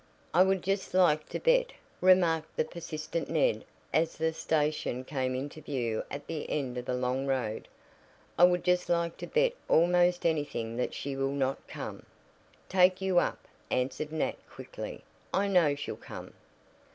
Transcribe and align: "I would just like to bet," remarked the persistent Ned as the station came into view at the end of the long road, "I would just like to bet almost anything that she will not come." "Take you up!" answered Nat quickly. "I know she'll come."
"I 0.33 0.41
would 0.41 0.63
just 0.63 0.95
like 0.95 1.29
to 1.29 1.39
bet," 1.39 1.73
remarked 2.01 2.55
the 2.55 2.65
persistent 2.65 3.29
Ned 3.29 3.63
as 3.93 4.17
the 4.17 4.33
station 4.33 5.03
came 5.03 5.35
into 5.35 5.61
view 5.61 6.03
at 6.09 6.25
the 6.25 6.49
end 6.49 6.79
of 6.79 6.85
the 6.85 6.95
long 6.95 7.27
road, 7.27 7.67
"I 8.35 8.45
would 8.45 8.63
just 8.63 8.89
like 8.89 9.15
to 9.17 9.27
bet 9.27 9.53
almost 9.69 10.25
anything 10.25 10.75
that 10.77 10.95
she 10.95 11.15
will 11.15 11.29
not 11.33 11.67
come." 11.67 12.03
"Take 12.67 12.99
you 12.99 13.19
up!" 13.19 13.47
answered 13.69 14.11
Nat 14.11 14.37
quickly. 14.49 15.03
"I 15.31 15.47
know 15.47 15.75
she'll 15.75 15.97
come." 15.97 16.33